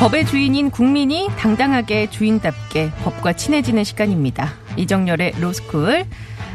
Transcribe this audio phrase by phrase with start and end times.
[0.00, 4.54] 법의 주인인 국민이 당당하게 주인답게 법과 친해지는 시간입니다.
[4.78, 6.06] 이정열의 로스쿨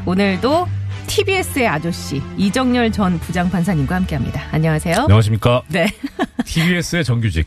[0.08, 0.68] 오늘도
[1.06, 4.42] TBS의 아저씨 이정열 전 부장판사님과 함께합니다.
[4.52, 4.96] 안녕하세요.
[5.02, 5.62] 안녕하십니까.
[5.68, 5.86] 네.
[6.44, 7.46] TBS의 정규직.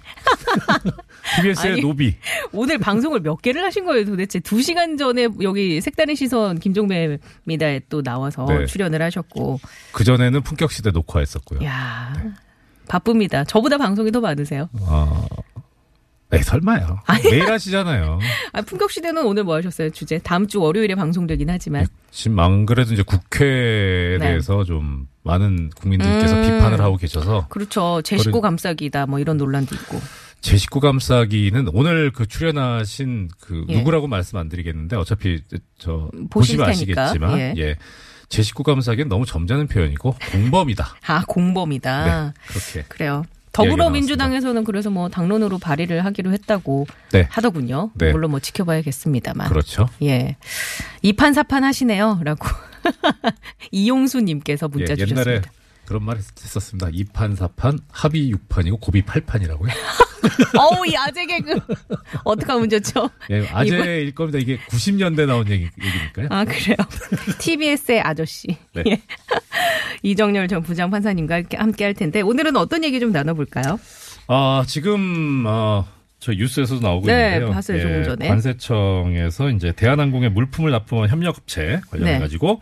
[1.42, 2.14] TBS의 아니, 노비.
[2.52, 4.38] 오늘 방송을 몇 개를 하신 거예요 도대체?
[4.38, 8.66] 두 시간 전에 여기 색다른 시선 김종배입니다에 또 나와서 네.
[8.66, 9.58] 출연을 하셨고.
[9.90, 11.64] 그전에는 품격시대 녹화했었고요.
[11.64, 12.12] 야
[12.86, 13.42] 바쁩니다.
[13.42, 14.68] 저보다 방송이 더 많으세요.
[14.86, 15.26] 아,
[16.30, 17.00] 에 설마요.
[17.24, 18.18] 매일 하시잖아요.
[18.52, 19.88] 아, 풍격시대는 오늘 뭐 하셨어요?
[19.90, 20.18] 주제.
[20.18, 21.86] 다음 주 월요일에 방송되긴 하지만.
[22.10, 24.28] 지금 안 그래도 이제 국회에 네.
[24.28, 26.42] 대해서 좀 많은 국민들께서 음.
[26.42, 28.02] 비판을 하고 계셔서 그렇죠.
[28.02, 29.98] 제 식구 감싸기다 뭐 이런 논란도 있고.
[30.40, 33.78] 제 식구 감싸기는 오늘 그 출연하신 그 예.
[33.78, 35.42] 누구라고 말씀 안 드리겠는데 어차피
[35.78, 37.04] 저 보시면 테니까.
[37.04, 37.54] 아시겠지만 예.
[37.56, 37.76] 예.
[38.28, 40.96] 제 식구 감싸기는 너무 점잖은 표현이고 공범이다.
[41.06, 42.04] 아, 공범이다.
[42.04, 42.32] 네.
[42.48, 42.82] 그렇게.
[42.88, 43.24] 그래요.
[43.64, 47.26] 더불어민주당에서는 그래서 뭐 당론으로 발의를 하기로 했다고 네.
[47.30, 47.90] 하더군요.
[47.94, 48.12] 네.
[48.12, 49.48] 물론 뭐 지켜봐야겠습니다만.
[49.48, 49.88] 그렇죠.
[50.02, 50.36] 예.
[51.02, 52.20] 이판사판 하시네요.
[52.24, 52.46] 라고.
[53.70, 55.52] 이용수 님께서 문자 예, 옛날에 주셨습니다.
[55.84, 56.88] 그런 말 했었습니다.
[56.88, 59.70] 2판, 4판, 합의 6판이고 고비 8판이라고요.
[60.58, 61.58] 어우, 이 아재 개그.
[62.24, 63.08] 어떡하면 좋죠?
[63.30, 64.38] 예, 아재일 겁니다.
[64.38, 66.28] 이게 90년대 나온 얘기, 얘기니까요.
[66.30, 66.76] 아, 그래요.
[67.38, 68.48] TBS의 아저씨.
[68.74, 68.82] 네.
[68.86, 69.02] 예.
[70.02, 73.78] 이정열 전 부장 판사님과 함께, 할 텐데, 오늘은 어떤 얘기 좀 나눠볼까요?
[74.26, 75.86] 아, 지금, 어,
[76.20, 77.50] 저 뉴스에서도 나오고 네, 있는데요.
[77.52, 78.28] 봤어요, 조금 전에.
[78.28, 82.60] 관세청에서 이제 대한항공에 물품을 납품한 협력업체 관련해 가지고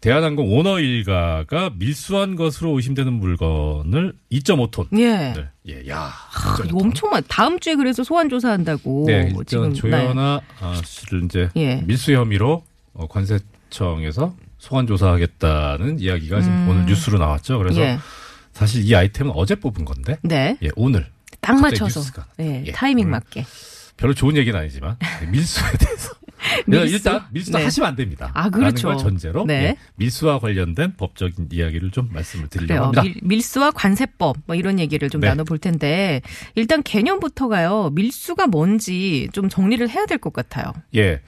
[0.00, 4.96] 대한항공 오너 일가가 밀수한 것으로 의심되는 물건을 2.5톤.
[5.00, 5.34] 예.
[5.68, 6.12] 예, 야.
[6.12, 7.22] 아, 엄청 많.
[7.26, 9.06] 다음 주에 그래서 소환 조사한다고.
[9.08, 11.82] 네, 지금 조연아 아, 씨를 이제 예.
[11.84, 12.62] 밀수 혐의로
[12.94, 16.68] 어, 관세청에서 소환 조사하겠다는 이야기가 지금 음.
[16.68, 17.58] 오늘 뉴스로 나왔죠.
[17.58, 17.98] 그래서 예.
[18.52, 20.56] 사실 이 아이템은 어제 뽑은 건데, 네.
[20.62, 21.06] 예, 오늘
[21.40, 22.00] 딱 맞춰서.
[22.40, 23.46] 예, 예, 타이밍 맞게.
[23.96, 26.12] 별로 좋은 얘기는 아니지만 네, 밀수에 대해서
[26.66, 26.94] 밀수?
[26.94, 27.64] 일단 밀수도 네.
[27.64, 28.30] 하시면 안 됩니다.
[28.34, 28.96] 아, 그렇죠.
[28.96, 29.54] 전제로 네.
[29.54, 32.82] 예, 밀수와 관련된 법적인 이야기를 좀 말씀을 드리려고 그래요.
[32.84, 33.02] 합니다.
[33.02, 35.28] 밀, 밀수와 관세법 뭐 이런 얘기를 좀 네.
[35.28, 36.20] 나눠볼 텐데
[36.54, 37.90] 일단 개념부터가요.
[37.90, 40.72] 밀수가 뭔지 좀 정리를 해야 될 것 같아요.
[40.96, 41.20] 예.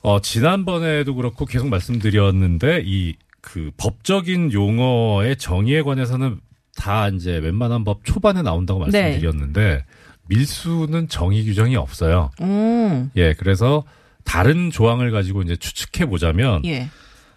[0.00, 6.40] 어, 지난번에도 그렇고 계속 말씀드렸는데 이 그 법적인 용어의 정의에 관해서는
[6.76, 9.02] 다 이제 웬만한 법 초반에 나온다고 네.
[9.02, 9.84] 말씀드렸는데
[10.28, 12.30] 밀수는 정의 규정이 없어요.
[12.42, 13.84] 음, 예, 그래서
[14.24, 16.88] 다른 조항을 가지고 이제 추측해 보자면 예.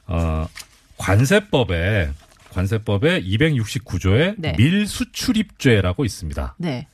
[0.08, 0.48] 어,
[0.98, 2.12] 관세법에
[2.50, 4.54] 관세법에 269조에 네.
[4.58, 6.56] 밀수출입죄라고 있습니다.
[6.58, 6.88] 네.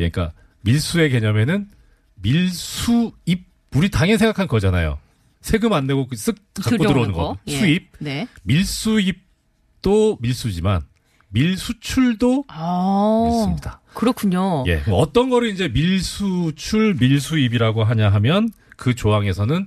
[0.00, 0.32] 예, 그러니까
[0.62, 1.68] 밀수의 개념에는
[2.16, 3.46] 밀수입
[3.76, 4.98] 우리 당연히 생각한 거잖아요.
[5.44, 7.36] 세금 안 내고 그쓱 갖고 들어오는 거.
[7.48, 7.58] 예.
[7.58, 7.90] 수입.
[7.98, 8.26] 네.
[8.44, 10.80] 밀수입도 밀수지만
[11.28, 13.26] 밀수출도 아.
[13.28, 13.82] 밀수입니다.
[13.92, 14.64] 그렇군요.
[14.66, 14.82] 예.
[14.90, 19.66] 어떤 거를 이제 밀수출, 밀수입이라고 하냐 하면 그 조항에서는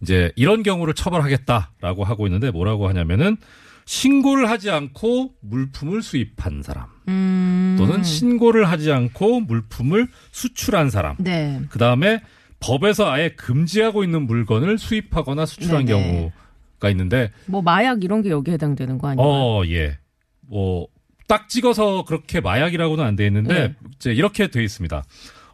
[0.00, 3.36] 이제 이런 경우를 처벌하겠다라고 하고 있는데 뭐라고 하냐면은
[3.84, 7.76] 신고를 하지 않고 물품을 수입한 사람 음.
[7.78, 11.60] 또는 신고를 하지 않고 물품을 수출한 사람 네.
[11.68, 12.20] 그 다음에
[12.62, 16.02] 법에서 아예 금지하고 있는 물건을 수입하거나 수출한 네네.
[16.02, 19.26] 경우가 있는데 뭐 마약 이런 게 여기에 해당되는 거 아니에요?
[19.28, 19.98] 어, 예.
[20.42, 20.86] 뭐,
[21.28, 23.74] 딱 찍어서 그렇게 마약이라고는 안 돼 있는데, 네.
[23.96, 25.02] 이제 이렇게 돼 있습니다.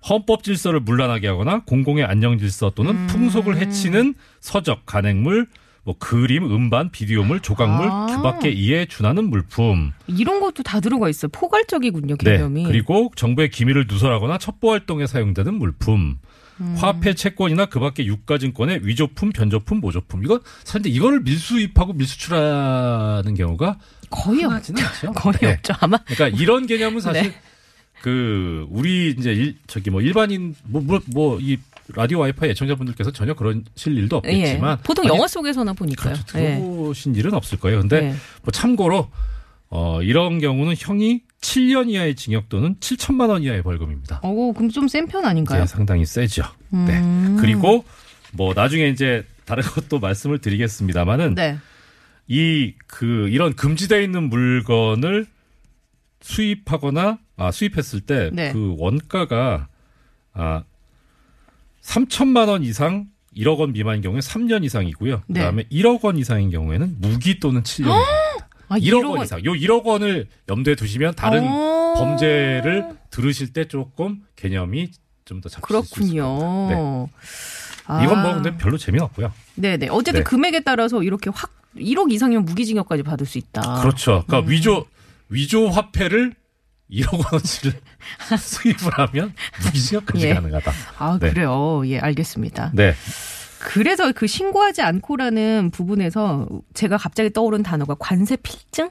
[0.08, 3.06] 헌법 질서를 문란하게 하거나 공공의 안녕 질서 또는 음.
[3.08, 5.46] 풍속을 해치는 서적, 간행물,
[5.84, 8.06] 뭐 그림, 음반, 비디오물, 조각물, 아.
[8.06, 9.92] 규밖에 이에 준하는 물품.
[10.06, 11.30] 이런 것도 다 들어가 있어요.
[11.32, 12.32] 포괄적이군요, 네.
[12.32, 12.64] 개념이.
[12.64, 16.18] 그리고 정부의 기밀을 누설하거나 첩보 활동에 사용되는 물품.
[16.60, 16.74] 음.
[16.78, 20.24] 화폐 채권이나 그 밖의 유가증권의 위조품, 변조품, 모조품.
[20.24, 23.78] 이건 사실 이거를 밀수입하고 밀수출하는 경우가
[24.10, 25.12] 거의 없, 흔하지는 않죠.
[25.18, 25.52] 거의 네.
[25.52, 25.74] 없죠.
[25.80, 27.40] 아마 그러니까 이런 개념은 사실 네.
[28.02, 30.82] 그 우리 이제 일, 저기 뭐 일반인 뭐
[31.12, 31.56] 뭐 이
[31.94, 34.82] 라디오 와이파이 애청자분들께서 전혀 그러실 일도 없겠지만 예.
[34.82, 36.14] 보통 영화 속에서나 보니까요.
[36.14, 36.38] 그렇죠.
[36.38, 36.56] 예.
[36.56, 37.80] 들어보신 일은 없을 거예요.
[37.80, 38.14] 근데 예.
[38.42, 39.08] 뭐 참고로
[39.70, 44.20] 어 이런 경우는 형이 7년 이하의 징역 또는 7천만 원 이하의 벌금입니다.
[44.22, 45.62] 어, 그럼 좀 센 편 아닌가요?
[45.62, 46.42] 이제 상당히 세죠.
[46.70, 46.98] 네.
[46.98, 47.36] 음.
[47.40, 47.84] 그리고
[48.32, 51.58] 뭐 나중에 이제 다른 것도 말씀을 드리겠습니다만은 네.
[52.26, 55.26] 이그 이런 금지되어 있는 물건을
[56.20, 58.52] 수입하거나 아 수입했을 때그 네.
[58.54, 59.68] 원가가
[60.34, 60.62] 아
[61.82, 63.06] 3천만 원 이상
[63.36, 65.22] 1억 원 미만인 경우에 3년 이상이고요.
[65.28, 65.40] 네.
[65.40, 67.92] 그다음에 1억 원 이상인 경우에는 무기 또는 7년.
[68.68, 69.44] 아, 1억 원 이상.
[69.44, 71.94] 요 1억 원을 염두에 두시면 다른 어.
[71.96, 74.90] 범죄를 들으실 때 조금 개념이
[75.24, 76.74] 좀 더 잡히실 수 있을 겁니다.
[76.74, 77.06] 네.
[77.86, 78.02] 아.
[78.02, 79.30] 이건 뭐 근데 별로 재미없고요.
[79.56, 79.88] 네네.
[79.90, 80.24] 어쨌든 네.
[80.24, 83.80] 금액에 따라서 이렇게 확 1억 이상이면 무기징역까지 받을 수 있다.
[83.82, 84.24] 그렇죠.
[84.26, 84.50] 그러니까 음.
[84.50, 84.86] 위조
[85.28, 86.34] 위조 화폐를
[86.90, 87.78] 1억 원어치를
[88.40, 90.34] 수입을 하면 무기징역까지 예.
[90.34, 90.72] 가능하다.
[90.98, 91.30] 아 네.
[91.30, 91.82] 그래요.
[91.86, 92.72] 예 알겠습니다.
[92.74, 92.94] 네.
[93.60, 98.90] 그래서 그 신고하지 않고라는 부분에서 제가 갑자기 떠오른 단어가 관세 필증?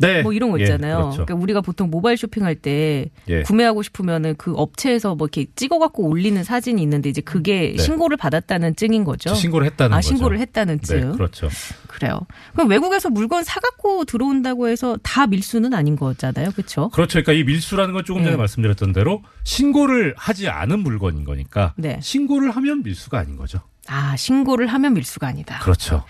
[0.00, 0.22] 네.
[0.22, 0.96] 뭐 이런 거 예, 있잖아요.
[0.96, 1.26] 그렇죠.
[1.26, 3.42] 그러니까 우리가 보통 모바일 쇼핑할 때 예.
[3.42, 7.82] 구매하고 싶으면은 그 업체에서 뭐 이렇게 찍어 갖고 올리는 사진이 있는데 이제 그게 네.
[7.82, 9.28] 신고를 받았다는 증인 거죠.
[9.28, 10.00] 저 신고를 했다는 아.
[10.00, 11.12] 신고를 했다는 네, 증.
[11.12, 11.48] 그렇죠.
[11.86, 12.20] 그래요.
[12.54, 16.88] 그럼 외국에서 물건 사 갖고 들어온다고 해서 다 밀수는 아닌 거잖아요, 그렇죠?
[16.88, 17.20] 그렇죠.
[17.20, 18.36] 그러니까 이 밀수라는 건 조금 전에 네.
[18.38, 21.98] 말씀드렸던 대로 신고를 하지 않은 물건인 거니까 네.
[22.00, 23.60] 신고를 하면 밀수가 아닌 거죠.
[23.90, 25.58] 아 신고를 하면 밀수가 아니다.
[25.58, 26.04] 그렇죠.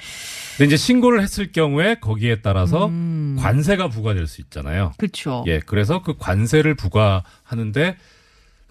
[0.59, 3.37] 근데 이제 신고를 했을 경우에 거기에 따라서 음.
[3.41, 4.93] 관세가 부과될 수 있잖아요.
[4.99, 5.43] 그렇죠.
[5.47, 7.97] 예, 그래서 그 관세를 부과하는데,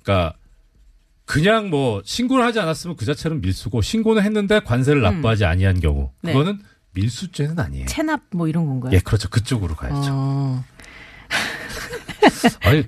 [0.04, 0.34] 그러니까
[1.26, 6.32] 그냥 뭐 신고를 하지 않았으면 그 자체는 밀수고 신고는 했는데 관세를 납부하지 아니한 경우 네.
[6.32, 6.60] 그거는
[6.94, 7.88] 밀수죄는 아니에요.
[7.88, 8.94] 체납 뭐 이런 건가요?
[8.94, 9.30] 예, 그렇죠.
[9.30, 10.12] 그쪽으로 가야죠.
[10.12, 10.64] 어.
[12.62, 12.84] 아니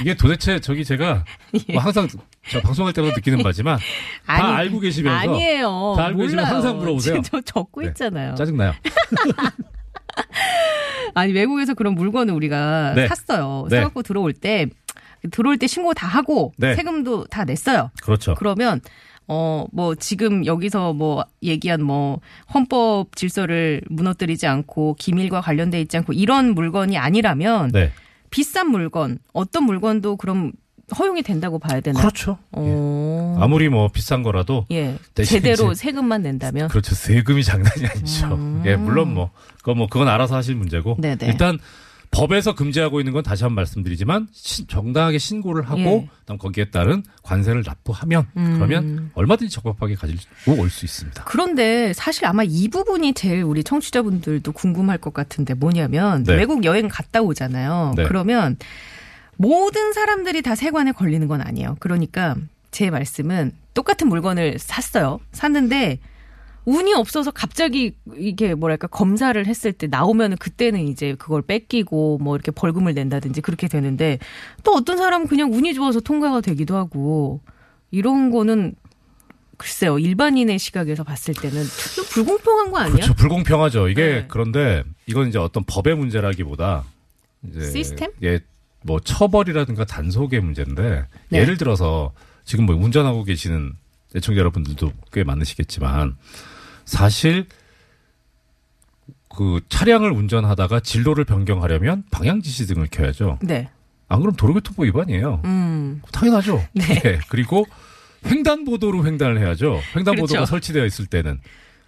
[0.00, 1.24] 이게 도대체 저기 제가
[1.72, 2.08] 뭐 항상
[2.50, 3.78] 저 방송할 때마다 느끼는 바지만
[4.26, 5.94] 다 아니, 알고 계시면서 아니에요.
[5.96, 6.44] 다 알고 계시면.
[6.44, 7.22] 항상 물어보세요.
[7.22, 7.88] 저 적고 네.
[7.88, 8.34] 있잖아요.
[8.34, 8.72] 짜증 나요.
[11.14, 13.08] 아니 외국에서 그런 물건을 우리가 네.
[13.08, 13.66] 샀어요.
[13.70, 13.76] 네.
[13.76, 14.66] 사갖고 들어올 때
[15.30, 16.74] 들어올 때 신고 다 하고 네.
[16.74, 17.90] 세금도 다 냈어요.
[18.02, 18.34] 그렇죠.
[18.34, 18.80] 그러면
[19.26, 22.20] 어 뭐 지금 여기서 뭐 얘기한 뭐
[22.54, 27.92] 헌법 질서를 무너뜨리지 않고 기밀과 관련돼 있지 않고 이런 물건이 아니라면 네,
[28.30, 30.52] 비싼 물건 어떤 물건도 그럼
[30.96, 32.00] 허용이 된다고 봐야 되나요?
[32.00, 32.38] 그렇죠.
[32.56, 32.60] 예.
[32.60, 33.36] 어.
[33.40, 34.96] 아무리 뭐 비싼 거라도 예.
[35.24, 36.94] 제대로 세금만 낸다면 그렇죠.
[36.94, 38.26] 세금이 장난이 아니죠.
[38.34, 38.62] 음.
[38.66, 40.96] 예, 물론 뭐, 그거 뭐, 그건 알아서 하실 문제고.
[41.00, 41.26] 네네.
[41.26, 41.58] 일단,
[42.10, 46.08] 법에서 금지하고 있는 건 다시 한 번 말씀드리지만, 신- 정당하게 신고를 하고, 예.
[46.20, 48.54] 그다음 거기에 따른 관세를 납부하면, 음.
[48.56, 50.18] 그러면 얼마든지 적법하게 가지고
[50.56, 51.24] 올 수 있습니다.
[51.24, 56.34] 그런데 사실 아마 이 부분이 제일 우리 청취자분들도 궁금할 것 같은데 뭐냐면 네.
[56.34, 57.92] 외국 여행 갔다 오잖아요.
[57.94, 58.04] 네.
[58.04, 58.56] 그러면
[59.38, 61.76] 모든 사람들이 다 세관에 걸리는 건 아니에요.
[61.78, 62.36] 그러니까
[62.70, 65.20] 제 말씀은 똑같은 물건을 샀어요.
[65.32, 66.00] 샀는데
[66.64, 72.50] 운이 없어서 갑자기 이게 뭐랄까 검사를 했을 때 나오면은 그때는 이제 그걸 뺏기고 뭐 이렇게
[72.50, 74.18] 벌금을 낸다든지 그렇게 되는데
[74.64, 77.40] 또 어떤 사람은 그냥 운이 좋아서 통과가 되기도 하고
[77.90, 78.74] 이런 거는
[79.56, 81.64] 글쎄요 일반인의 시각에서 봤을 때는
[81.94, 82.96] 좀 불공평한 거 아니야?
[82.96, 83.14] 그렇죠.
[83.14, 83.88] 불공평하죠.
[83.88, 84.24] 이게 네.
[84.28, 86.84] 그런데 이건 이제 어떤 법의 문제라기보다
[87.48, 88.10] 이제 시스템?
[88.22, 88.40] 예,
[88.82, 91.38] 뭐 처벌이라든가 단속의 문제인데 네.
[91.38, 92.12] 예를 들어서
[92.44, 93.74] 지금 뭐 운전하고 계시는
[94.16, 96.16] 애청자 여러분들도 꽤 많으시겠지만
[96.84, 97.46] 사실
[99.28, 103.38] 그 차량을 운전하다가 진로를 변경하려면 방향 지시 등을 켜야죠.
[103.42, 103.68] 네.
[104.08, 105.42] 안 그럼 도로교통법 위반이에요.
[105.44, 106.00] 음.
[106.12, 106.64] 당연하죠.
[106.72, 107.02] 네.
[107.04, 107.66] 예, 그리고
[108.26, 109.80] 횡단보도로 횡단을 해야죠.
[109.94, 110.46] 횡단보도가 그렇죠.
[110.46, 111.40] 설치되어 있을 때는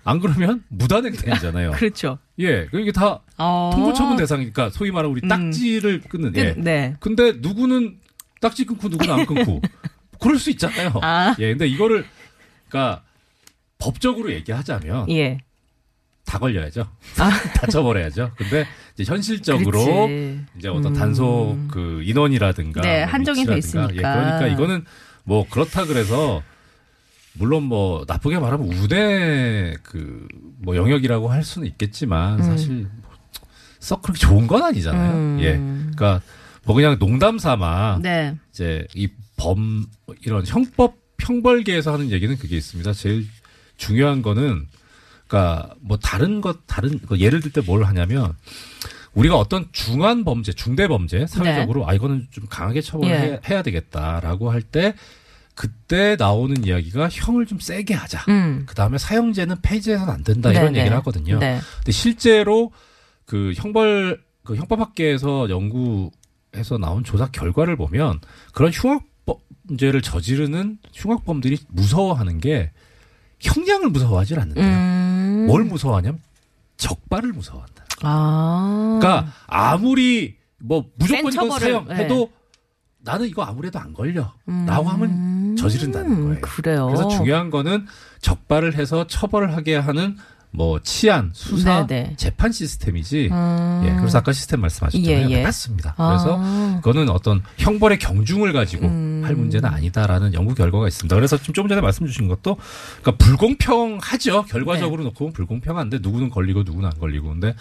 [0.04, 1.72] 안 그러면 무단횡단이잖아요.
[1.76, 2.18] 그렇죠.
[2.38, 3.70] 예, 그 이게 다 어.
[3.74, 5.28] 통보처분 대상이니까 소위 말하는 우리 음.
[5.28, 6.32] 딱지를 끊는.
[6.36, 6.54] 예.
[6.54, 6.96] 끝, 네.
[7.00, 7.98] 근데 누구는
[8.40, 9.60] 딱지 끊고 누구는 안 끊고
[10.20, 10.92] 그럴 수 있잖아요.
[11.02, 11.34] 아.
[11.38, 12.04] 예, 근데 이거를
[12.68, 13.02] 그러니까
[13.78, 15.38] 법적으로 얘기하자면 예.
[16.24, 16.86] 다 걸려야죠.
[17.18, 17.30] 아.
[17.54, 18.32] 다 처벌해야죠.
[18.36, 20.40] 근데 이제 현실적으로 그렇지.
[20.58, 20.94] 이제 어떤 음.
[20.94, 24.08] 단속 그 인원이라든가 네, 뭐 한정이 돼 위치라든가, 있으니까.
[24.08, 24.84] 예, 그러니까 이거는
[25.24, 26.42] 뭐 그렇다 그래서
[27.34, 30.26] 물론 뭐 나쁘게 말하면 우대 그
[30.62, 32.44] 뭐 영역이라고 할 수는 있겠지만 음.
[32.44, 32.86] 사실
[33.78, 35.12] 썩 그렇게 좋은 건 아니잖아요.
[35.14, 35.38] 음.
[35.40, 35.56] 예.
[35.56, 36.20] 그러니까
[36.64, 38.36] 뭐 그냥 농담 삼아 네.
[38.50, 39.08] 이제 이
[39.38, 39.86] 범
[40.20, 42.92] 이런 형법 형벌계에서 하는 얘기는 그게 있습니다.
[42.92, 43.26] 제일
[43.78, 44.66] 중요한 거는
[45.26, 48.34] 그러니까 뭐 다른 것 다른 거 예를 들 때 뭘 하냐면
[49.14, 53.30] 우리가 어떤 중한 범죄, 중대 범죄 사회적으로 아 이거는 좀 강하게 처벌해야 네.
[53.32, 53.40] 예.
[53.48, 54.92] 해야 되겠다라고 할 때
[55.60, 58.24] 그때 나오는 이야기가 형을 좀 세게 하자.
[58.30, 58.64] 음.
[58.66, 60.94] 그 다음에 사형제는 폐지해서는 안 된다 이런 네, 얘기를 네.
[60.94, 61.38] 하거든요.
[61.38, 61.60] 네.
[61.76, 62.72] 근데 실제로
[63.26, 68.20] 그 형벌 그 형법학계에서 연구해서 나온 조사 결과를 보면
[68.54, 72.72] 그런 흉악범죄를 저지르는 흉악범들이 무서워하는 게
[73.40, 74.64] 형량을 무서워하지 않는데요.
[74.64, 75.44] 음.
[75.46, 76.22] 뭘 무서워하냐면
[76.78, 77.84] 적발을 무서워한다.
[78.00, 78.98] 아.
[78.98, 82.30] 그러니까 아무리 뭐 무조건 센 이건 사형해도
[83.02, 84.32] 나는 이거 아무래도 안 걸려.
[84.48, 84.64] 음.
[84.66, 85.10] 라고 하면
[85.62, 86.40] 저지른다는 거예요.
[86.40, 86.86] 그래요.
[86.86, 87.86] 그래서 중요한 거는
[88.20, 90.16] 적발을 해서 처벌을 하게 하는
[90.52, 92.14] 뭐 치안, 수사, 네네.
[92.16, 93.28] 재판 시스템이지.
[93.30, 93.82] 음.
[93.84, 95.28] 예, 그래서 아까 시스템 말씀하셨잖아요.
[95.28, 95.42] 예, 예.
[95.44, 95.94] 맞습니다.
[95.96, 96.08] 아.
[96.08, 99.22] 그래서 그거는 어떤 형벌의 경중을 가지고 음.
[99.24, 101.14] 할 문제는 아니다라는 연구 결과가 있습니다.
[101.14, 102.56] 그래서 지금 조금 전에 말씀 주신 것도
[103.00, 104.44] 그러니까 불공평하죠.
[104.46, 105.04] 결과적으로 네.
[105.04, 107.54] 놓고 보면 불공평한데 누구는 걸리고 누구는 안 걸리고 근데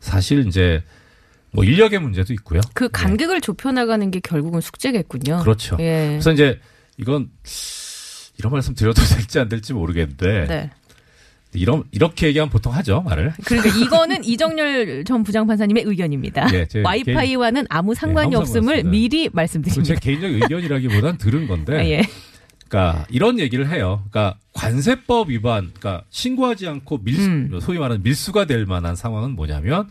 [0.00, 0.82] 사실 이제
[1.52, 2.60] 뭐 인력의 문제도 있고요.
[2.74, 5.38] 그 간격을 좁혀 나가는 게 결국은 숙제겠군요.
[5.38, 5.78] 그렇죠.
[5.80, 6.08] 예.
[6.10, 6.60] 그래서 이제
[6.98, 7.30] 이건
[8.38, 10.70] 이런 말씀 드려도 될지 안 될지 모르겠는데 네.
[11.52, 13.32] 이런 이렇게 얘기하면 보통 하죠 말을.
[13.44, 16.48] 그러니까 이거는 이정열 전 부장판사님의 의견입니다.
[16.52, 18.90] 예, 제 와이파이와는 아무 상관이 아무 없음을 상관없습니다.
[18.90, 19.94] 미리 제 말씀드립니다.
[20.00, 21.88] 개인적 의견이라기보단 들은 건데.
[21.90, 22.02] 예.
[22.68, 24.02] 그러니까 이런 얘기를 해요.
[24.10, 27.60] 그러니까 관세법 위반, 그러니까 신고하지 않고 밀, 음.
[27.60, 29.88] 소위 말하는 밀수가 될 만한 상황은 뭐냐면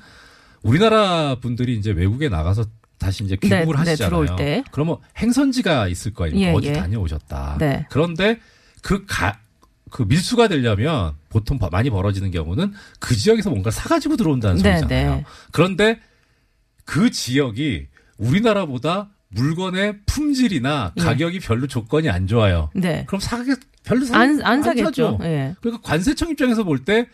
[0.62, 2.66] 우리나라 분들이 이제 외국에 나가서
[2.98, 4.36] 다시 이제 귀국을 네, 네, 하시잖아요.
[4.38, 4.64] 때.
[4.72, 6.50] 그러면 행선지가 있을 거 아닙니까?
[6.50, 6.74] 예, 어디 예.
[6.74, 7.58] 다녀오셨다.
[7.60, 7.86] 네.
[7.90, 8.40] 그런데
[8.82, 9.40] 그 가,
[9.92, 15.16] 그 밀수가 되려면 보통 버- 많이 벌어지는 경우는 그 지역에서 뭔가 사가지고 들어온다는 네, 소리잖아요.
[15.16, 15.26] 네.
[15.52, 16.00] 그런데
[16.86, 17.88] 그 지역이
[18.18, 21.02] 우리나라보다 물건의 품질이나 예.
[21.02, 22.70] 가격이 별로 조건이 안 좋아요.
[22.74, 23.04] 네.
[23.08, 25.20] 그럼 사게 별로 사, 안, 안 사겠죠.
[25.22, 25.56] 예.
[25.62, 27.08] 그러니까 관세청 입장에서 볼 때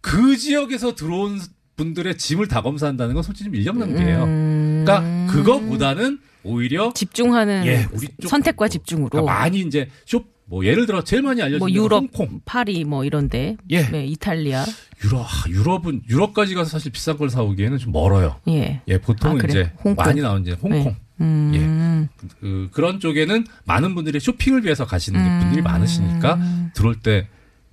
[0.00, 1.38] 그 지역에서 들어온
[1.76, 4.24] 분들의 짐을 다 검사한다는 건 솔직히 좀 인력 낭비예요.
[4.24, 4.61] 음.
[4.84, 10.64] 그러니까 그거보다는 오히려 집중하는 예, 우리 쪽 선택과 뭐, 집중으로 그러니까 많이 이제 쇼, 뭐
[10.64, 13.82] 예를 들어 제일 많이 알려진 뭐 유럽, 홍콩, 파리 뭐 이런데 예.
[13.88, 14.64] 네, 이탈리아
[15.04, 18.36] 유럽, 유럽은 유럽까지 가서 사실 비싼 걸 사오기에는 좀 멀어요.
[18.48, 18.82] 예.
[18.88, 19.62] 예, 보통은 아, 그래요?
[19.62, 20.04] 이제 홍콩.
[20.04, 20.84] 많이 나온 이제 홍콩.
[20.84, 20.96] 네.
[21.20, 22.08] 음.
[22.40, 26.38] 그, 그런 쪽에는 많은 분들이 쇼핑을 위해서 가시는 게 분들이 많으시니까
[26.74, 27.28] 들어올 때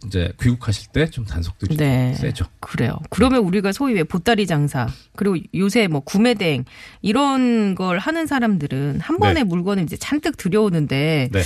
[0.06, 2.14] 이제 귀국하실 때 좀 단속들이 네.
[2.14, 2.46] 좀 세죠.
[2.62, 2.98] 그래요.
[3.10, 6.64] 그러면 우리가 소위 왜 보따리 장사 그리고 요새 뭐 구매 대행
[7.02, 9.44] 이런 걸 하는 사람들은 한 번에 네.
[9.44, 11.42] 물건을 이제 잔뜩 들여오는데 네.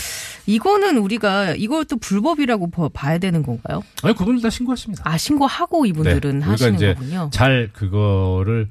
[0.46, 3.82] 이거는 우리가 이것도 불법이라고 봐- 봐야 되는 건가요?
[4.04, 5.04] 아니 그분들 다 신고하십니다.
[5.08, 6.38] 아 신고하고 이분들은 네.
[6.38, 7.30] 우리가 하시는 이제 거군요.
[7.34, 8.70] 잘 그거를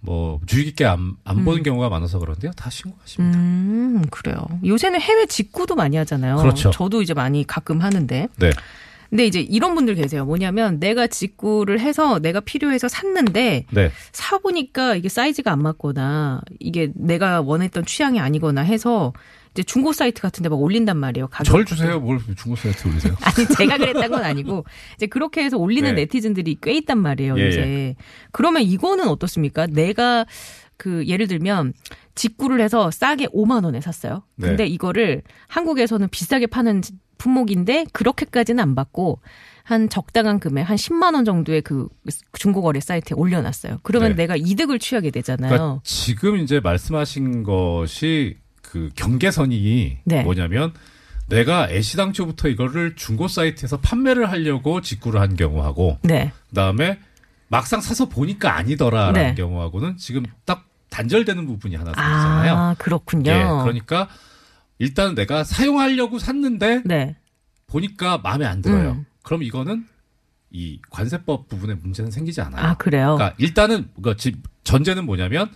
[0.00, 2.52] 뭐 주의 깊게 안, 안 보는 경우가 많아서 그런데요.
[2.52, 3.38] 다 신고하십니다.
[3.38, 4.38] 음 그래요.
[4.64, 6.36] 요새는 해외 직구도 많이 하잖아요.
[6.36, 6.70] 그렇죠.
[6.70, 8.28] 저도 이제 많이 가끔 하는데.
[8.36, 8.50] 네.
[9.10, 10.24] 근데 이제 이런 분들 계세요.
[10.24, 13.90] 뭐냐면 내가 직구를 해서 내가 필요해서 샀는데 네.
[14.12, 19.12] 사 보니까 이게 사이즈가 안 맞거나 이게 내가 원했던 취향이 아니거나 해서
[19.52, 21.28] 이제 중고 사이트 같은 데 막 올린단 말이에요.
[21.28, 21.50] 가격.
[21.50, 21.98] 절 주세요.
[21.98, 23.14] 뭘 중고 사이트 올리세요?
[23.24, 24.64] 아니 제가 그랬던 건 아니고
[24.96, 26.02] 이제 그렇게 해서 올리는 네.
[26.02, 27.38] 네티즌들이 꽤 있단 말이에요.
[27.38, 27.94] 예, 이제
[28.30, 29.66] 그러면 이거는 어떻습니까?
[29.66, 30.26] 내가
[30.76, 31.72] 그 예를 들면
[32.18, 34.24] 직구를 해서 싸게 5만 원에 샀어요.
[34.40, 34.66] 근데 네.
[34.66, 36.82] 이거를 한국에서는 비싸게 파는
[37.16, 39.20] 품목인데 그렇게까지는 안 받고
[39.62, 41.88] 한 적당한 금액 한 10만 원 정도의 그
[42.32, 43.78] 중고거래 사이트에 올려놨어요.
[43.82, 44.22] 그러면 네.
[44.22, 45.50] 내가 이득을 취하게 되잖아요.
[45.50, 50.22] 그러니까 지금 이제 말씀하신 것이 그 경계선이 네.
[50.22, 50.72] 뭐냐면
[51.28, 56.32] 내가 애시당초부터 이거를 중고 사이트에서 판매를 하려고 직구를 한 경우하고 네.
[56.48, 56.98] 그다음에
[57.48, 59.34] 막상 사서 보니까 아니더라라는 네.
[59.34, 62.54] 경우하고는 지금 딱 단절되는 부분이 하나 생기잖아요.
[62.54, 63.30] 아 그렇군요.
[63.30, 64.08] 예, 그러니까
[64.78, 67.16] 일단 내가 사용하려고 샀는데 네.
[67.66, 68.92] 보니까 마음에 안 들어요.
[68.92, 69.04] 음.
[69.22, 69.86] 그럼 이거는
[70.50, 72.64] 이 관세법 부분에 문제는 생기지 않아요.
[72.64, 73.16] 아 그래요.
[73.16, 75.50] 그러니까 일단은 그러니까 지- 전제는 뭐냐면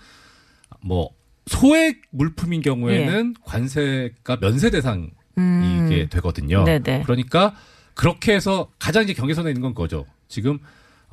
[0.80, 1.10] 뭐
[1.46, 5.08] 소액 물품인 경우에는 관세가 면세 대상이
[5.38, 5.86] 음.
[5.88, 6.64] 게 되거든요.
[6.64, 7.02] 네네.
[7.04, 7.54] 그러니까
[7.94, 10.04] 그렇게 해서 가장 이제 경계선에 있는 건 거죠.
[10.28, 10.58] 지금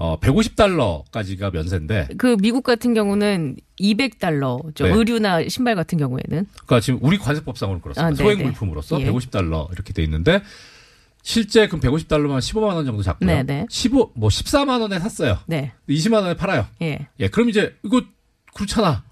[0.01, 4.84] 어 150달러까지가 면세인데 그 미국 같은 경우는 200달러죠.
[4.86, 4.91] 네.
[4.91, 6.46] 의류나 신발 같은 경우에는.
[6.65, 8.08] 그러니까 지금 우리 관세법상으로 그렇습니다.
[8.08, 8.41] 아, 소액.
[8.41, 9.06] 물품으로서 예.
[9.12, 10.41] 150달러 이렇게 돼 있는데
[11.22, 13.27] 실제 그럼 150달러면 15만 원 정도 잡고요.
[13.29, 13.65] 네네.
[13.70, 15.38] 15, 뭐 14만 원에 샀어요.
[15.48, 15.74] 네.
[15.89, 16.65] 20만 원에 팔아요.
[16.82, 17.08] 예.
[17.20, 18.01] 예, 그럼 이제 이거
[18.53, 19.03] 그렇잖아.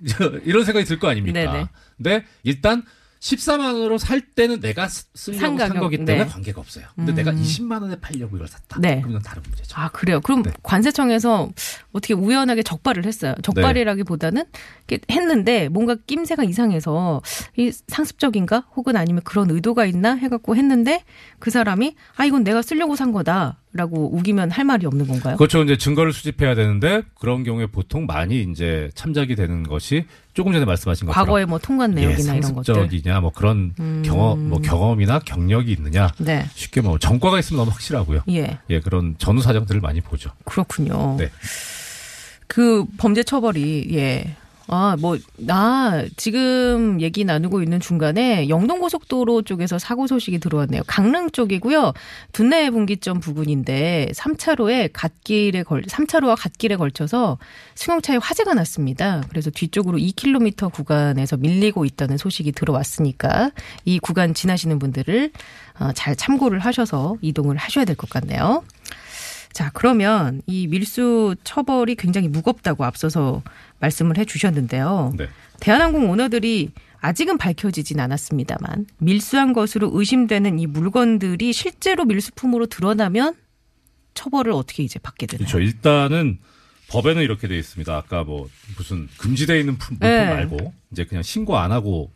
[0.46, 1.38] 이런 생각이 들 거 아닙니까?
[1.38, 1.66] 네네.
[1.98, 2.82] 근데 일단
[3.20, 6.26] 14만 원으로 살 때는 내가 쓰- 쓰려고 산 거기 때문에 네.
[6.26, 6.86] 관계가 없어요.
[6.96, 7.16] 근데 음.
[7.16, 8.80] 내가 20만 원에 팔려고 이걸 샀다.
[8.80, 9.00] 네.
[9.02, 9.76] 그러면 다른 문제죠.
[9.78, 10.20] 아, 그래요.
[10.22, 10.50] 그럼 네.
[10.62, 11.50] 관세청에서
[11.92, 13.34] 어떻게 우연하게 적발을 했어요.
[13.42, 14.44] 적발이라기보다는
[14.88, 17.20] 이렇게 했는데 뭔가 낌새가 이상해서
[17.58, 18.64] 이 상습적인가?
[18.74, 20.14] 혹은 아니면 그런 의도가 있나?
[20.14, 21.04] 해갖고 했는데
[21.38, 23.59] 그 사람이 아, 이건 내가 쓰려고 산 거다.
[23.72, 25.36] 라고 우기면 할 말이 없는 건가요?
[25.36, 25.62] 그렇죠.
[25.62, 31.06] 이제 증거를 수집해야 되는데 그런 경우에 보통 많이 이제 참작이 되는 것이 조금 전에 말씀하신
[31.06, 32.74] 것처럼 과거에 뭐 통관 예, 내역이나 이런 것들.
[32.74, 34.02] 상습적이냐 뭐 그런 음.
[34.04, 36.46] 경험 뭐 경험이나 경력이 있느냐 네.
[36.54, 38.22] 쉽게 뭐 전과가 있으면 너무 확실하고요.
[38.30, 38.58] 예.
[38.70, 40.30] 예, 그런 전후 사정들을 많이 보죠.
[40.44, 41.16] 그렇군요.
[41.16, 41.30] 네.
[42.48, 44.34] 그 범죄 처벌이 예.
[44.72, 50.82] 아, 뭐, 나, 지금 얘기 나누고 있는 중간에 영동고속도로 쪽에서 사고 소식이 들어왔네요.
[50.86, 51.92] 강릉 쪽이고요.
[52.32, 57.38] 둔내 분기점 부근인데 3차로에 갓길에 걸, 3차로와 갓길에 걸쳐서
[57.74, 59.22] 승용차에 화재가 났습니다.
[59.28, 63.50] 그래서 뒤쪽으로 2km 구간에서 밀리고 있다는 소식이 들어왔으니까
[63.84, 65.32] 이 구간 지나시는 분들을
[65.80, 68.62] 어, 잘 참고를 하셔서 이동을 하셔야 될 것 같네요.
[69.60, 73.42] 자, 그러면 이 밀수 처벌이 굉장히 무겁다고 앞서서
[73.78, 75.12] 말씀을 해 주셨는데요.
[75.18, 75.28] 네.
[75.60, 76.70] 대한항공 오너들이
[77.02, 83.34] 아직은 밝혀지진 않았습니다만 밀수한 것으로 의심되는 이 물건들이 실제로 밀수품으로 드러나면
[84.14, 85.46] 처벌을 어떻게 이제 받게 되나요?
[85.46, 85.60] 그렇죠.
[85.60, 86.38] 일단은
[86.88, 87.94] 법에는 이렇게 되어 있습니다.
[87.94, 88.48] 아까 뭐
[88.78, 90.24] 무슨 금지되어 있는 품, 물품 네.
[90.24, 92.10] 말고 이제 그냥 신고 안 하고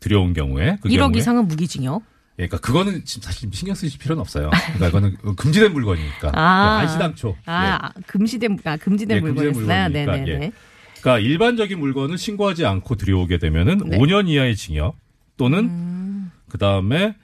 [0.00, 2.11] 들여온 경우에 그 1억 경우에 이상은 무기징역.
[2.42, 4.50] 예, 그러니까 그거는 지금 사실 신경 쓰실 필요는 없어요.
[4.74, 6.32] 그러니까 이거는 금지된 물건이니까.
[6.34, 6.78] 아.
[6.80, 7.36] 안시당초.
[7.46, 8.02] 아, 예.
[8.06, 9.64] 금지된 아, 금지된 예, 물건이었어요.
[9.64, 10.44] 물건이니까, 네네네.
[10.46, 10.52] 예.
[11.00, 13.98] 그러니까 일반적인 물건을 신고하지 않고 들여오게 되면은 네.
[13.98, 14.96] 5년 이하의 징역
[15.36, 16.30] 또는 음.
[16.48, 17.14] 그 다음에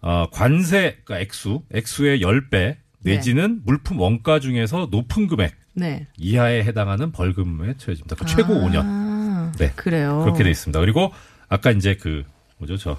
[0.00, 6.06] 아, 관세 그러니까 액수 액수의 10배 내지는 물품 원가 중에서 높은 금액 네.
[6.16, 8.16] 이하에 해당하는 벌금에 처해집니다.
[8.16, 9.72] 그러니까 최고 5년 아, 네.
[9.76, 10.22] 그래요.
[10.24, 10.78] 그렇게 돼 있습니다.
[10.80, 11.12] 그리고
[11.48, 12.24] 아까 이제 그
[12.58, 12.98] 뭐죠 저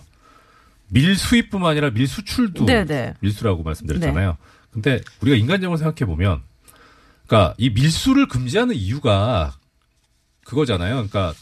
[0.89, 3.15] 밀수입뿐만 아니라 밀수출도 네네.
[3.19, 4.37] 밀수라고 말씀드렸잖아요.
[4.71, 6.41] 근데 우리가 인간적으로 생각해 보면,
[7.25, 9.53] 그러니까 이 밀수를 금지하는 이유가
[10.45, 10.93] 그거잖아요.
[10.95, 11.33] 그러니까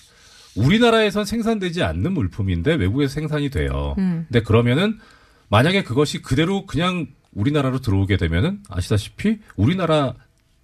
[0.55, 3.95] 우리나라에선 생산되지 않는 물품인데 외국에서 생산이 돼요.
[3.97, 4.25] 음.
[4.29, 4.99] 근데 그러면은
[5.49, 10.13] 만약에 그것이 그대로 그냥 우리나라로 들어오게 되면은 아시다시피 우리나라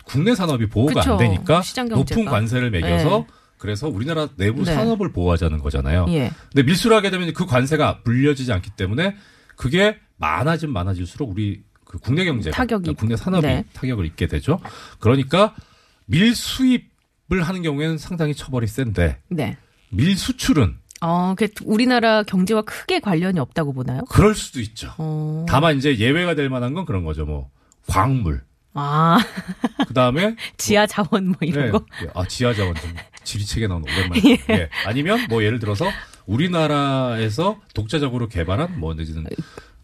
[0.06, 1.14] 국내 산업이 보호가 그쵸.
[1.14, 2.26] 안 되니까 높은.
[2.26, 3.26] 관세를 매겨서 네.
[3.62, 4.74] 그래서 우리나라 내부 네.
[4.74, 6.08] 산업을 보호하자는 거잖아요.
[6.10, 6.32] 예.
[6.52, 9.16] 근데 밀수를 하게 되면 그 관세가 불려지지 않기 때문에
[9.56, 13.64] 그게 많아지면 많아질수록 우리 그 국내 타격이- 그러니까 국내 산업이 네.
[13.74, 14.60] 타격을 입게 되죠.
[15.00, 15.54] 그러니까
[16.08, 19.58] 밀수입을 하는 경우에는 상당히 처벌이 센데 네.
[19.92, 24.02] 밀수출은 어, 그 우리나라 경제와 크게 관련이 없다고 보나요?
[24.10, 24.92] 그럴 수도 있죠.
[24.98, 25.46] 어.
[25.48, 27.26] 다만 이제 예외가 될 만한 건 그런 거죠.
[27.26, 27.52] 뭐
[27.88, 28.42] 광물.
[28.74, 29.20] 아,
[29.88, 31.84] 그 다음에 지하 자원 뭐 이런 거.
[32.04, 32.10] 예.
[32.16, 32.90] 아 지하 자원 좀
[33.24, 34.22] 지리책에 나오는 오랜만에.
[34.50, 34.70] 예.
[34.86, 35.86] 아니면 뭐 예를 들어서
[36.26, 39.26] 우리나라에서 독자적으로 개발한 뭐 내지는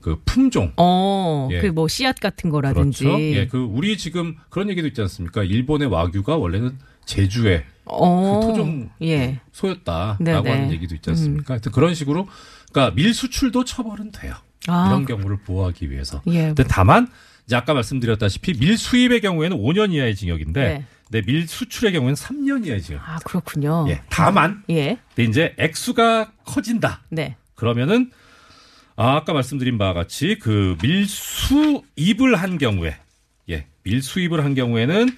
[0.01, 1.59] 그 품종 어, 예.
[1.59, 3.03] 그뭐 씨앗 같은 거라든지.
[3.03, 3.21] 그렇죠.
[3.21, 5.43] 예, 그 우리 지금 그런 얘기도 있지 않습니까?
[5.43, 8.39] 일본의 와규가 원래는 제주의 어.
[8.39, 9.39] 그 토종 예.
[9.51, 10.39] 소였다라고 네네.
[10.39, 10.45] 음.
[10.45, 11.55] 하는 얘기도 있지 않습니까?
[11.55, 12.27] 하여튼 그런 식으로
[12.71, 14.35] 그러니까 밀수출도 처벌은 돼요.
[14.67, 16.21] 아, 이런 경우를 보호하기 위해서.
[16.27, 16.47] 예.
[16.47, 17.07] 근데 다만
[17.45, 20.85] 이제 아까 말씀드렸다시피 밀수입의 경우에는 5년 이하의 징역인데 네.
[21.09, 23.01] 네, 밀수출의 경우에는 3년 이하의 징역.
[23.07, 23.85] 아, 그렇군요.
[23.89, 24.01] 예.
[24.09, 24.97] 다만 예.
[25.15, 27.01] 근데 이제 액수가 커진다.
[27.09, 27.37] 네.
[27.55, 28.11] 그러면은
[28.95, 32.97] 아, 아까 말씀드린 바와 같이 그 밀수입을 한 경우에
[33.49, 35.09] 예, 밀수입을 한 경우에는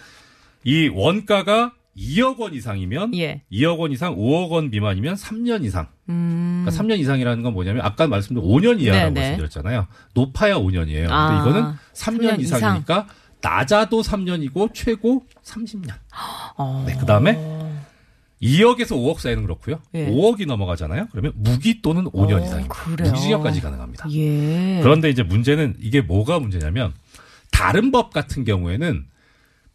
[0.65, 3.41] 이 원가가 2억 원 이상이면 예.
[3.51, 5.87] 2억 원 이상 5억 원 미만이면 3년 이상.
[6.07, 6.63] 음.
[6.65, 9.19] 그러니까 3년 이상이라는 건 뭐냐면 아까 말씀드린 5년 이하라고 네네.
[9.19, 9.87] 말씀드렸잖아요.
[10.13, 10.85] 높아야 5년이에요.
[10.85, 11.61] 근데 아, 이거는
[11.93, 13.07] 3년 3년 이상이니까
[13.41, 15.93] 낮아도 3년이고 최고 30년.
[16.57, 16.83] 어.
[16.85, 17.33] 네, 그다음에
[18.41, 19.81] 2억에서 5억 사이는 그렇고요.
[19.93, 20.07] 예.
[20.07, 21.07] 5억이 넘어가잖아요.
[21.11, 23.03] 그러면 무기 또는 5년 어, 이상입니다.
[23.03, 24.09] 무기징역까지 가능합니다.
[24.11, 24.79] 예.
[24.81, 26.93] 그런데 이제 문제는 이게 뭐가 문제냐면
[27.51, 29.05] 다른 법 같은 경우에는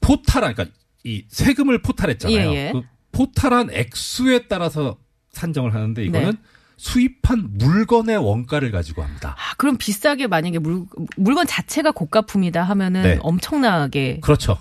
[0.01, 2.51] 포탈한 그러니까 이 세금을 포탈했잖아요.
[2.51, 2.73] 예, 예.
[2.73, 4.97] 그 포탈한 액수에 따라서
[5.33, 6.39] 산정을 하는데 이거는 네.
[6.77, 9.37] 수입한 물건의 원가를 가지고 합니다.
[9.39, 10.85] 아, 그럼 비싸게 만약에 물,
[11.17, 13.19] 물건 자체가 고가품이다 하면은 네.
[13.21, 14.59] 엄청나게 그렇죠.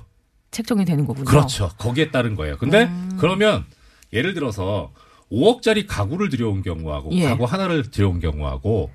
[0.51, 1.25] 책정이 되는 거군요.
[1.25, 1.71] 그렇죠.
[1.77, 2.57] 거기에 따른 거예요.
[2.57, 3.17] 근데 음.
[3.19, 3.65] 그러면
[4.13, 4.91] 예를 들어서
[5.31, 7.27] 5억짜리 가구를 들여온 경우하고 예.
[7.27, 8.91] 가구 하나를 들여온 경우하고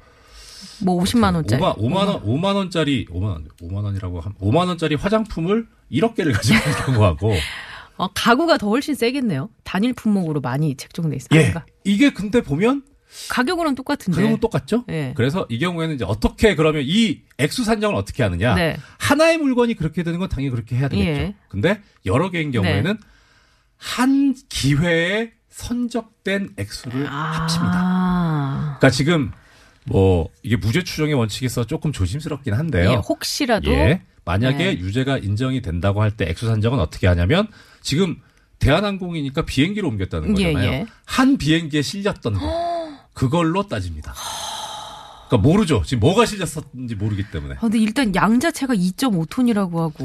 [0.85, 1.61] 뭐 50만 원짜리.
[1.61, 6.33] 5만, 5만 원, 5만 원짜리, 5만 원, 5만 원이라고 하면 5만 원짜리 화장품을 1억 개를
[6.33, 7.33] 가지고 온 경우하고
[7.97, 9.51] 어, 가구가 더 훨씬 세겠네요.
[9.65, 11.17] 단일 품목으로 많이 책정돼 예.
[11.17, 11.67] 있으니까.
[11.85, 12.85] 이게 근데 보면
[13.31, 14.17] 가격으로는 똑같은데.
[14.21, 14.85] 가격은 똑같죠?
[14.87, 15.13] 네.
[15.17, 18.55] 그래서 이 경우에는 이제 어떻게 그러면 이 액수 산정을 어떻게 하느냐?
[18.55, 18.77] 네.
[18.99, 21.21] 하나의 물건이 그렇게 되는 건 당연히 그렇게 해야 되겠죠.
[21.21, 21.35] 예.
[21.49, 23.07] 근데 여러 개인 경우에는 네.
[23.77, 27.73] 한 기회에 선적된 액수를 합칩니다.
[27.75, 28.77] 아.
[28.79, 29.33] 그러니까 지금
[29.85, 32.91] 뭐 이게 무죄 추정의 원칙에 있어 조금 조심스럽긴 한데요.
[32.91, 34.03] 예, 혹시라도 예.
[34.25, 34.79] 만약에 네.
[34.79, 37.49] 유죄가 인정이 된다고 할 때 액수 산정은 어떻게 하냐면
[37.81, 38.17] 지금
[38.59, 40.73] 대한항공이니까 비행기로 옮겼다는 예, 거잖아요.
[40.73, 40.87] 예.
[41.07, 42.41] 한 비행기에 실렸던 거
[43.19, 44.15] 그걸로 따집니다.
[45.29, 45.83] 그러니까 모르죠.
[45.85, 47.57] 지금 뭐가 실렸었는지 모르기 때문에.
[47.57, 50.05] 아, 근데 일단 양 자체가 2.5톤이라고 하고.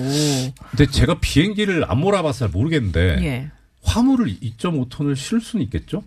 [0.71, 3.51] 근데 제가 비행기를 안 몰아봐서 잘 모르겠는데 예.
[3.83, 6.03] 화물을 2.5톤을 실을 수는 있겠죠?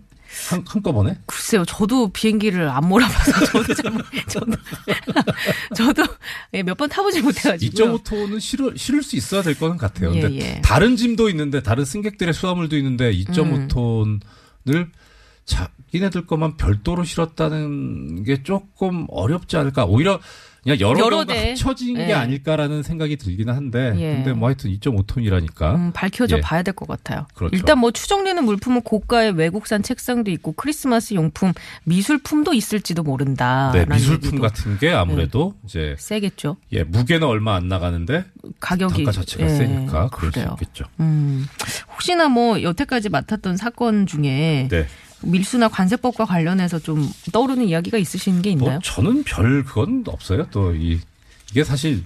[0.49, 1.17] 한, 한꺼번에?
[1.25, 4.51] 글쎄요, 저도 비행기를 안 몰아봐서 저도 잘 모르, 저도
[5.73, 6.03] 저도
[6.53, 7.73] 예, 몇 번 타보지 못해가지고.
[7.99, 10.13] 2.5톤은 실을, 실을 수 있어야 될 거는 같아요.
[10.13, 10.61] 예, 근데 예.
[10.61, 13.23] 다른 짐도 있는데 다른 승객들의 수화물도 있는데 음.
[13.23, 14.89] 2.5톤을
[15.47, 19.85] 자기네들 것만 별도로 실었다는 게 조금 어렵지 않을까.
[19.85, 20.19] 오히려
[20.63, 21.49] 그냥 여러, 여러 대.
[21.51, 22.07] 합쳐진 예.
[22.07, 24.15] 게 아닐까라는 생각이 들기는 한데 예.
[24.15, 26.41] 근데 뭐 하여튼 2.5톤이라니까 음, 밝혀져 예.
[26.41, 27.25] 봐야 될 것 같아요.
[27.35, 27.55] 그렇죠.
[27.55, 31.53] 일단 뭐 추정되는 물품은 고가의 외국산 책상도 있고 크리스마스 용품,
[31.85, 33.71] 미술품도 있을지도 모른다.
[33.73, 35.67] 네, 미술품 같은 게 아무래도 네.
[35.67, 36.57] 이제 세겠죠.
[36.73, 38.25] 예, 무게는 얼마 안 나가는데
[38.59, 40.47] 가격이 단가 자체가 예, 세니까 그럴 그래요.
[40.59, 40.85] 수 있겠죠.
[40.99, 41.47] 음,
[41.93, 44.85] 혹시나 뭐 여태까지 맡았던 사건 중에 네.
[45.23, 48.69] 밀수나 관세법과 관련해서 좀 떠오르는 이야기가 있으신 게 있나요?
[48.71, 50.47] 뭐 저는 별 그건 없어요.
[50.51, 50.99] 또 이
[51.51, 52.03] 이게 사실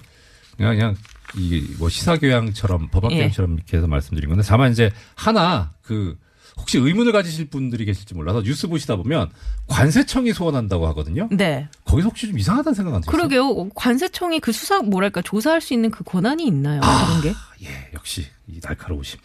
[0.58, 0.96] 그냥 그냥
[1.36, 6.18] 이뭐 시사교양처럼 법학교양처럼 이렇게 해서 말씀드린 건데 다만 이제 하나 그
[6.58, 9.30] 혹시 의문을 가지실 분들이 계실지 몰라서 뉴스 보시다 보면
[9.68, 11.28] 관세청이 소환한다고 하거든요.
[11.32, 11.68] 네.
[11.86, 13.12] 거기서 혹시 좀 이상하다는 생각 안 드세요?
[13.12, 13.70] 그러게요.
[13.70, 16.82] 관세청이 그 수사 뭐랄까 조사할 수 있는 그 권한이 있나요?
[16.82, 17.34] 그런 게?
[17.64, 19.20] 예, 역시 이 날카로우심.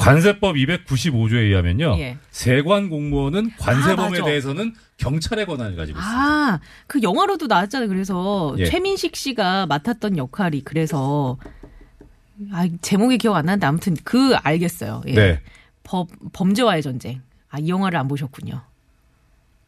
[0.00, 1.96] 관세법 295조에 의하면요.
[1.98, 2.16] 예.
[2.30, 4.24] 세관 공무원은 관세범에 아.
[4.24, 6.22] 대해서는 경찰의 권한을 가지고 있습니다.
[6.22, 7.88] 아, 그 영화로도 나왔잖아요.
[7.88, 8.66] 그래서 예.
[8.66, 11.36] 최민식 씨가 맡았던 역할이 그래서
[12.52, 15.02] 아, 제목이 기억 안 나는데 아무튼 그 알겠어요.
[15.08, 15.14] 예.
[15.14, 15.40] 네.
[15.82, 17.22] 법 범죄와의 전쟁.
[17.48, 18.62] 아, 이 영화를 안 보셨군요.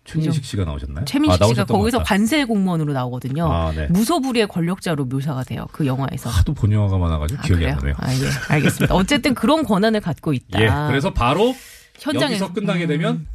[0.05, 1.07] 최민식 씨가 나오셨나요?
[1.07, 2.03] 최민식 아, 씨가 거기서.
[2.03, 3.51] 관세 공무원으로 나오거든요.
[3.51, 3.87] 아, 네.
[3.89, 5.67] 무소불위의 권력자로 묘사가 돼요.
[5.73, 6.29] 그 영화에서.
[6.29, 7.97] 하도 본 영화가 많아가지고 아, 기억이 안 그래요?
[7.99, 8.21] 나네요.
[8.23, 8.55] 아, 예.
[8.55, 8.95] 알겠습니다.
[8.95, 10.61] 어쨌든 그런 권한을 갖고 있다.
[10.63, 10.69] 예.
[10.89, 11.55] 그래서 바로
[11.99, 12.89] 현장에서 여기서 끝나게 음.
[12.89, 13.27] 되면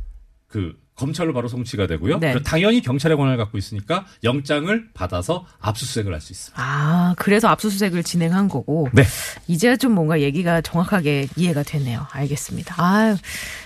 [0.47, 2.19] 그 검찰로 바로 송치가 되고요.
[2.19, 2.35] 네.
[2.43, 6.61] 당연히 경찰의 권한을 갖고 있으니까 영장을 받아서 압수수색을 할 수 있습니다.
[6.61, 8.89] 아, 그래서 압수수색을 진행한 거고.
[8.91, 9.03] 네.
[9.47, 12.05] 이제야 좀 뭔가 얘기가 정확하게 이해가 되네요.
[12.11, 12.75] 알겠습니다.
[12.77, 13.15] 아유,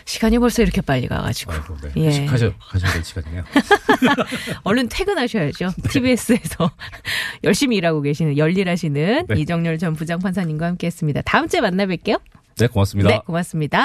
[0.06, 1.52] 시간이 벌써 이렇게 빨리 가가지고.
[1.52, 1.92] 아이고, 네.
[1.98, 2.12] 예.
[2.12, 3.44] 식하셔 가셔야 될 시간이네요.
[4.64, 5.72] 얼른 퇴근하셔야죠.
[5.90, 6.70] TBS에서
[7.44, 9.40] 열심히 일하고 계시는, 열일하시는 네.
[9.40, 11.22] 이정열 전 부장판사님과 함께 했습니다.
[11.26, 12.20] 다음 주에 만나 뵐게요.
[12.58, 13.10] 네, 고맙습니다.
[13.10, 13.84] 네, 고맙습니다.